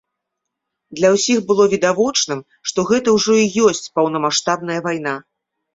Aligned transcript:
Для 0.99 1.11
ўсіх 1.15 1.43
было 1.51 1.67
відавочным, 1.75 2.39
што 2.73 2.79
гэта 2.93 3.07
ўжо 3.19 3.33
і 3.45 3.51
ёсць 3.69 3.87
паўнамаштабная 4.01 4.79
вайна. 4.91 5.15